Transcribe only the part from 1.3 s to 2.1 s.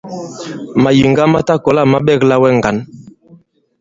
ma ta kɔ̀la ma